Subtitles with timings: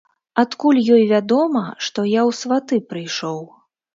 [0.43, 3.37] Адкуль ёй вядома, што я ў сваты прыйшоў?